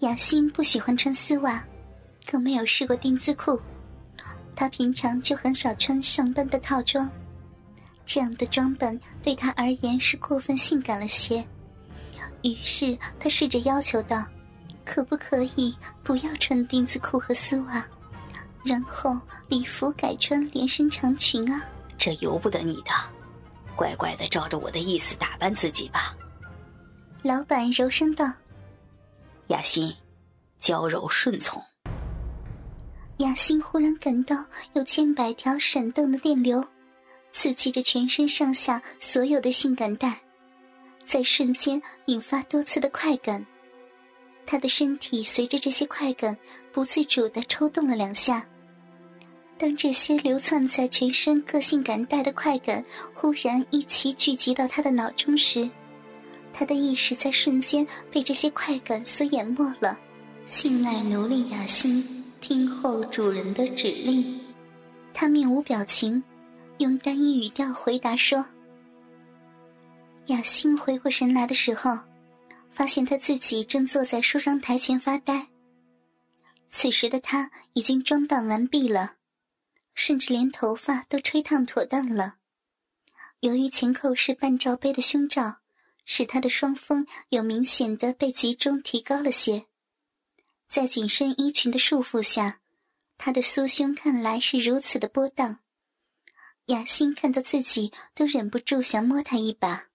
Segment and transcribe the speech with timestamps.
[0.00, 1.64] 雅欣不喜欢穿丝袜，
[2.26, 3.60] 更没有试过丁字裤。
[4.56, 7.08] 她平常就很少穿上班的套装，
[8.04, 11.44] 这样的装扮对她而言是过分性感了些。
[12.42, 14.24] 于是她试着要求道
[14.84, 17.84] ：“可不可以不要穿丁字裤和丝袜，
[18.64, 19.16] 然后
[19.48, 21.62] 礼服改穿连身长裙啊？”
[21.96, 22.90] 这由不得你的，
[23.76, 26.16] 乖乖的照着我的意思打扮自己吧。
[27.22, 28.26] 老板柔声道。
[29.52, 29.94] 雅欣，
[30.58, 31.62] 娇柔顺从。
[33.18, 34.34] 雅欣忽然感到
[34.72, 36.64] 有千百条闪动的电流，
[37.32, 40.18] 刺激着全身上下所有的性感带，
[41.04, 43.44] 在瞬间引发多次的快感。
[44.46, 46.34] 她的身体随着这些快感
[46.72, 48.42] 不自主的抽动了两下。
[49.58, 52.82] 当这些流窜在全身各性感带的快感
[53.12, 55.70] 忽然一齐聚集到她的脑中时，
[56.52, 59.98] 他的意识在瞬间被这些快感所淹没了。
[60.44, 62.04] 信赖奴隶雅欣，
[62.40, 64.40] 听候主人的指令。
[65.14, 66.22] 他面无表情，
[66.78, 68.44] 用单一语调回答说
[70.26, 71.98] ：“雅欣回过神来的时候，
[72.70, 75.48] 发现他自己正坐在梳妆台前发呆。
[76.68, 79.14] 此时的他已经装扮完毕了，
[79.94, 82.34] 甚至连头发都吹烫妥当了。
[83.40, 85.58] 由于前扣是半罩杯的胸罩。”
[86.04, 89.66] 使他的双峰有明显的被集中提高了些，
[90.68, 92.60] 在紧身衣裙的束缚下，
[93.16, 95.60] 他的酥胸看来是如此的波荡。
[96.66, 99.88] 雅欣看到自己都忍不住想摸他一把。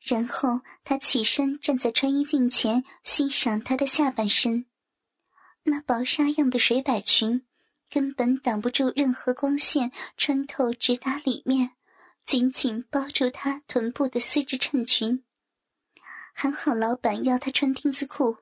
[0.00, 4.66] 然后他起身站在穿衣镜前欣赏他的下半身，
[5.62, 7.46] 那薄纱样的水摆裙
[7.88, 11.70] 根本挡不住任何光线穿透，直达里面。
[12.26, 15.22] 紧紧包住她臀部的丝质衬裙，
[16.32, 18.38] 还好老板要她穿丁字裤，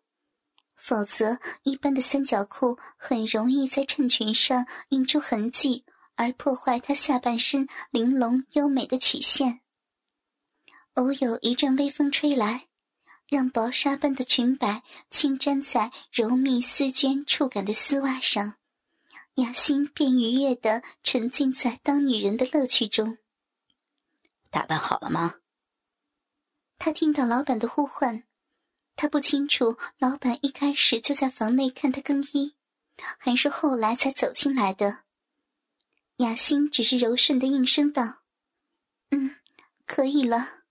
[0.77, 9.60] 否则一般的三角裤很容易在衬裙上印出痕迹，而破坏她下半身玲珑优美的曲线。
[10.94, 12.69] 偶有一阵微风吹来，
[13.26, 18.54] 让薄纱般的裙摆轻沾在柔密丝绢触感的丝袜上，
[19.34, 23.19] 雅欣便愉悦地沉浸在当女人的乐趣中。
[24.52, 25.36] 打扮好了吗？
[26.78, 28.24] 他听到老板的呼唤，
[28.96, 32.54] 他不清楚老板一开始就在房内看他更衣，
[33.18, 35.04] 还是后来才走进来的。
[36.18, 38.24] 雅欣只是柔顺的应声道
[39.10, 39.36] ：“嗯，
[39.86, 40.64] 可以了。”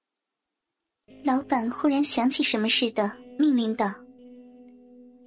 [1.26, 3.92] 老板忽然想起什么似的，命令道：“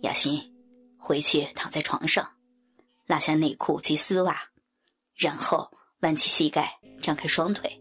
[0.03, 0.55] 雅欣，
[0.97, 2.37] 回去躺在床上，
[3.07, 4.51] 拉下内裤及丝袜，
[5.15, 7.79] 然后弯起膝盖，张开双腿。”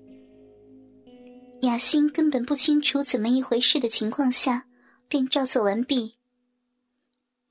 [1.64, 4.66] 雅欣根本不清楚怎么一回事的情况下，
[5.08, 6.16] 便照做完毕。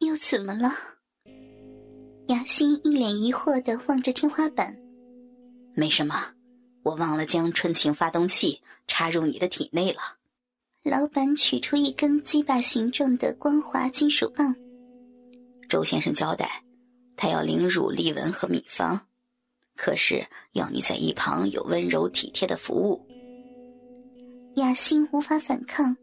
[0.00, 0.70] 又怎么了？
[2.28, 4.76] 雅欣一脸疑惑的望着天花板。
[5.74, 6.14] 没什么，
[6.82, 10.00] 我忘了将春情发动器插入你的体内了。
[10.82, 14.54] 老板取出一根鸡巴形状的光滑金属棒。
[15.70, 16.62] 周先生交代，
[17.16, 19.06] 他要凌辱丽文和米芳，
[19.74, 20.22] 可是
[20.52, 23.08] 要你在一旁有温柔体贴的服务。
[24.56, 25.96] 雅欣无法反抗，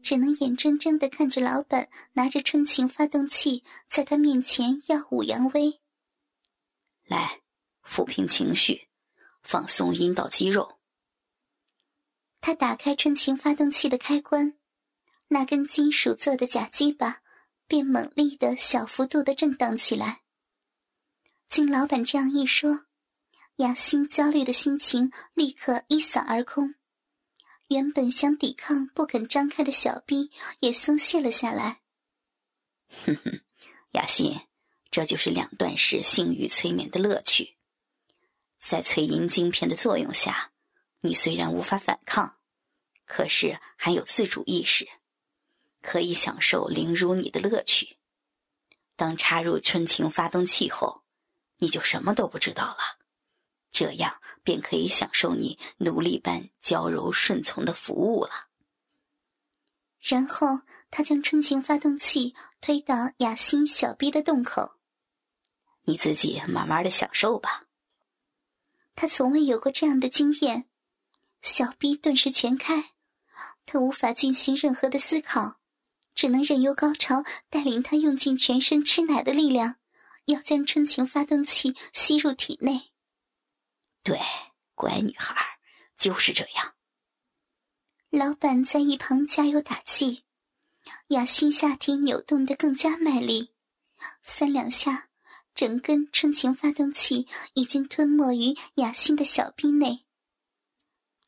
[0.00, 5.80] 只能眼睁睁的看着老板拿着春情发动器在他面前耀武扬威。
[7.04, 7.40] 来，
[7.84, 8.88] 抚平情绪，
[9.42, 10.78] 放松阴道肌肉。
[12.40, 14.56] 他打开春情发动器的开关，
[15.28, 17.22] 那根金属做的假鸡巴
[17.66, 20.22] 便猛力的小幅度的震荡起来。
[21.48, 22.86] 经老板这样一说，
[23.56, 26.76] 雅欣焦虑的心情立刻一扫而空。
[27.70, 31.82] 原本想抵抗不肯张开的小臂也松懈了下来。
[32.88, 33.40] 哼哼，
[33.92, 34.40] 雅欣，
[34.90, 37.54] 这就是两段式性欲催眠的乐趣。
[38.58, 40.50] 在催淫晶片的作用下，
[41.02, 42.38] 你虽然无法反抗，
[43.06, 44.88] 可是还有自主意识，
[45.80, 47.98] 可以享受凌辱你的乐趣。
[48.96, 51.04] 当插入春情发动器后，
[51.58, 52.98] 你就什么都不知道了。
[53.70, 58.48] 这样便可以享受你奴隶般娇柔顺从的服务了。
[60.00, 64.76] 然后他将春情发动器推到雅欣小臂的洞口，
[65.84, 67.64] 你自己慢慢的享受吧。
[68.96, 70.68] 他从未有过这样的经验，
[71.42, 72.92] 小臂顿时全开，
[73.66, 75.60] 他无法进行任何的思考，
[76.14, 79.76] 只能任由高潮带领他用尽全身吃奶的力量，
[80.26, 82.89] 要将春情发动器吸入体内。
[84.02, 84.18] 对，
[84.74, 85.34] 乖女孩
[85.96, 86.74] 就是这样。
[88.08, 90.24] 老板在一旁加油打气，
[91.08, 93.52] 雅欣下体扭动的更加卖力，
[94.22, 95.08] 三两下，
[95.54, 100.04] 整根春情发动器已经吞没于雅欣的小臂内。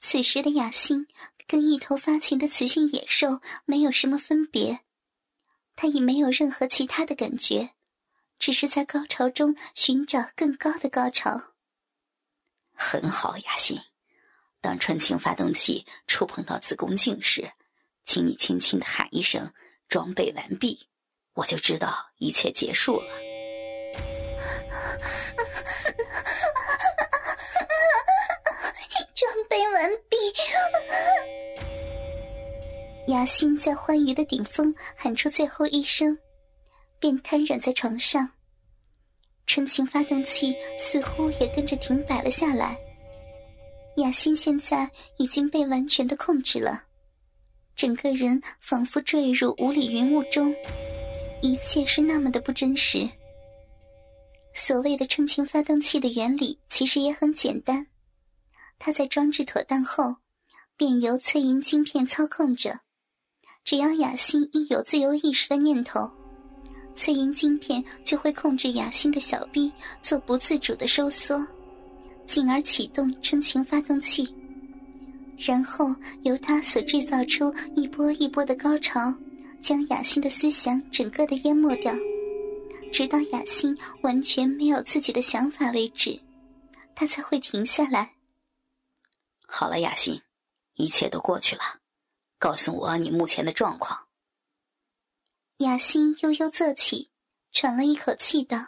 [0.01, 1.07] 此时的雅欣
[1.47, 4.81] 跟一头发情的雌性野兽没有什么分别，
[5.77, 7.75] 她已没有任何其他的感觉，
[8.39, 11.52] 只是在高潮中寻找更高的高潮。
[12.75, 13.81] 很好，雅欣，
[14.61, 17.53] 当春情发动器触碰到子宫颈时，
[18.05, 19.53] 请你轻轻的喊一声
[19.89, 20.89] “装备完毕”，
[21.35, 23.07] 我就知道一切结束了。
[29.15, 30.17] 装备完毕。
[33.09, 36.19] 雅欣在欢愉的顶峰喊出最后一声，
[36.99, 38.33] 便瘫软在床上。
[39.53, 42.75] 春情发动器似乎也跟着停摆了下来。
[43.99, 46.85] 雅欣现在已经被完全的控制了，
[47.77, 50.57] 整个人仿佛坠入雾里云雾中，
[51.43, 53.07] 一切是那么的不真实。
[54.55, 57.89] 所谓的春情发动器的原理其实也很简单，
[58.79, 60.17] 它在装置妥当后，
[60.79, 62.81] 便由翠银晶片操控着。
[63.65, 66.11] 只要雅欣一有自由意识的念头，
[66.95, 71.39] 翠银晶片就会控制雅欣的小臂做不自主的收缩，
[72.27, 74.35] 进而启动春情发动器，
[75.39, 79.13] 然后由它所制造出一波一波的高潮，
[79.61, 81.93] 将雅欣的思想整个的淹没掉。
[82.93, 86.21] 直到雅欣完全没有自己的想法为止，
[86.95, 88.13] 他才会停下来。
[89.47, 90.21] 好了，雅欣，
[90.75, 91.63] 一切都过去了，
[92.39, 94.09] 告诉我你目前的状况。
[95.63, 97.11] 雅欣悠悠坐起，
[97.53, 98.59] 喘了一口气道：“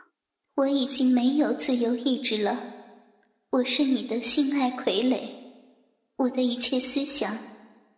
[0.55, 2.57] 我已经没有自由意志了，
[3.51, 5.29] 我是你的性爱傀儡，
[6.15, 7.37] 我的一切思想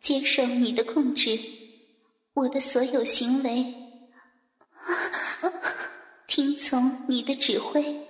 [0.01, 1.39] 接受你的控制，
[2.33, 3.75] 我的所有行为。
[6.27, 8.03] ”听从你的指挥。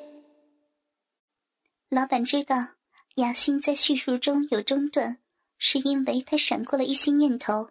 [1.89, 2.75] 老板知道
[3.17, 5.19] 雅欣在叙述中有中断，
[5.59, 7.71] 是因为他闪过了一些念头，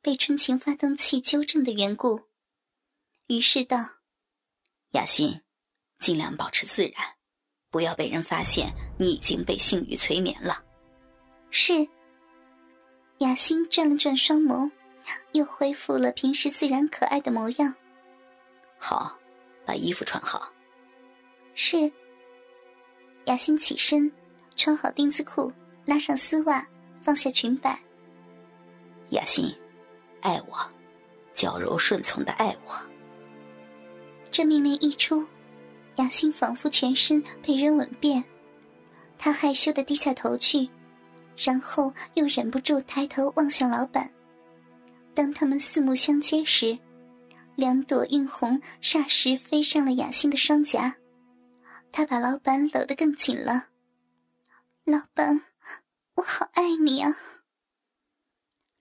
[0.00, 2.25] 被春情发动器纠正的缘故。
[3.28, 3.78] 于是道
[4.92, 5.40] ：“雅欣，
[5.98, 7.04] 尽量保持自然，
[7.70, 10.64] 不要被人发现你已经被性欲催眠了。”
[11.50, 11.88] 是。
[13.18, 14.70] 雅欣转了转双眸，
[15.32, 17.74] 又恢复了平时自然可爱的模样。
[18.78, 19.18] 好。
[19.66, 20.52] 把衣服穿好。
[21.54, 21.92] 是。
[23.24, 24.12] 雅欣起身，
[24.54, 25.52] 穿好丁字裤，
[25.84, 26.64] 拉上丝袜，
[27.02, 27.76] 放下裙摆。
[29.08, 29.52] 雅欣，
[30.20, 30.56] 爱我，
[31.34, 32.95] 娇柔顺从的爱我。
[34.36, 35.26] 这命令一出，
[35.94, 38.22] 雅欣仿佛全身被人吻遍，
[39.16, 40.68] 她害羞的低下头去，
[41.38, 44.12] 然后又忍不住抬头望向老板。
[45.14, 46.78] 当他们四目相接时。
[47.54, 50.94] 两朵晕红霎时飞上了雅欣的双颊，
[51.90, 53.68] 他把老板搂得更紧了。
[54.84, 55.46] 老板，
[56.16, 57.16] 我好爱你啊！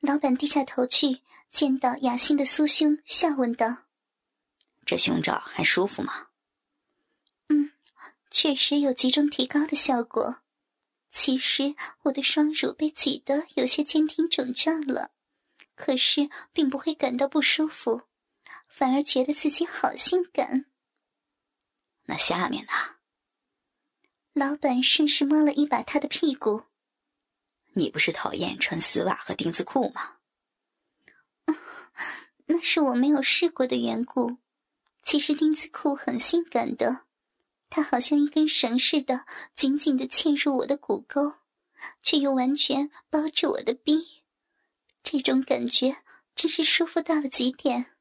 [0.01, 3.83] 老板低下头去，见到雅欣的酥胸，笑问道
[4.85, 6.27] ：“这胸罩还舒服吗
[7.49, 7.71] ？”“嗯，
[8.29, 10.41] 确实有集中提高的效果。
[11.11, 15.11] 其实我的双乳被挤得有些坚挺肿胀了，
[15.75, 18.03] 可是并不会感到不舒服。”
[18.67, 20.65] 反而觉得自己好性感。
[22.03, 22.71] 那下面呢？
[24.33, 26.65] 老板顺势摸了一把他的屁股。
[27.74, 30.17] 你不是讨厌穿丝袜和丁字裤吗？
[32.48, 34.39] 那是我没有试过的缘故。
[35.05, 37.05] 其实丁字裤很性感的，
[37.69, 39.24] 它好像一根绳似的，
[39.55, 41.35] 紧紧的嵌入我的骨沟，
[42.01, 44.24] 却又完全包住我的逼。
[45.03, 45.97] 这种感觉
[46.35, 47.93] 真是舒服到了极点。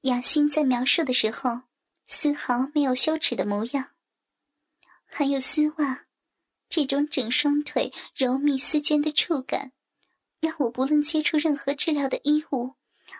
[0.00, 1.62] 雅欣在描述的时候，
[2.08, 3.92] 丝毫没有羞耻的模样。
[5.04, 6.06] 还有丝袜，
[6.68, 9.70] 这种整双腿柔密丝绢的触感，
[10.40, 12.74] 让我不论接触任何质量的衣物，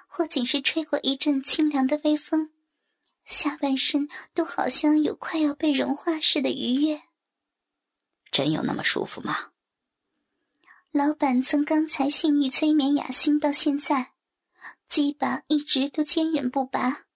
[0.07, 2.51] 或仅是吹过一阵清凉的微风，
[3.25, 7.03] 下半身都好像有快要被融化似的愉悦。
[8.31, 9.53] 真有那么舒服吗？
[10.91, 14.13] 老板从刚才性欲催眠雅欣到现在。
[14.89, 17.07] 鸡巴一直都坚忍不拔，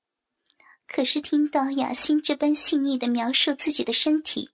[0.88, 4.50] 可是听到雅欣这般细腻的描述自己的身体，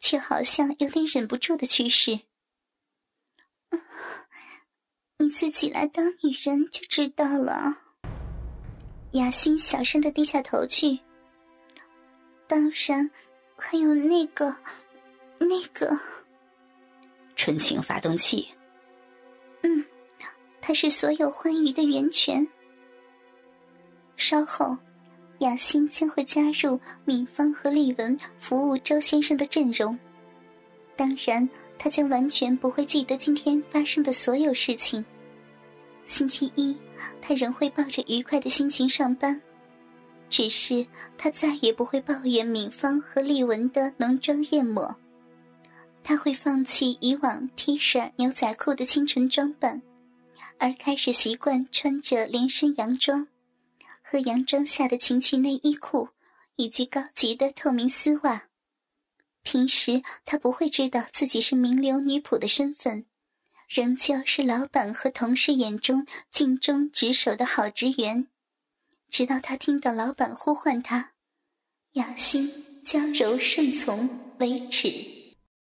[0.00, 2.22] 却好像有点忍不住的趋势。
[5.20, 7.76] 你自己来当女人就知道了。
[9.10, 10.98] 雅欣小声的低下头去。
[12.48, 13.10] 当然，
[13.54, 14.56] 还有那个，
[15.38, 15.94] 那个
[17.36, 18.48] 纯情发动器。
[19.62, 19.84] 嗯，
[20.62, 22.48] 它是所有欢愉的源泉。
[24.16, 24.74] 稍后，
[25.40, 29.98] 雅欣将会加入敏芳和丽文服务周先生的阵容。
[30.96, 31.46] 当然，
[31.78, 35.04] 他将完全不会记得今天发生的所有事情。
[36.04, 36.76] 星期一，
[37.20, 39.40] 他仍会抱着愉快的心情上班，
[40.28, 44.96] 只是他再也不会抱怨敏芳和丽文的浓妆艳抹。
[46.02, 49.82] 他会放弃以往 T 恤、牛仔裤的清纯装扮，
[50.58, 53.28] 而开始习惯穿着连身洋装。
[54.02, 56.08] 和洋装下的情趣内衣裤，
[56.56, 58.48] 以及高级的透明丝袜。
[59.42, 63.06] 平时他不会知道自己是名流女仆的身份，
[63.70, 68.26] 仍旧是老板和同事眼中尽忠职守的好职员。
[69.08, 71.12] 直到他听到老板呼唤他，
[71.92, 75.19] 雅欣将柔顺从为止。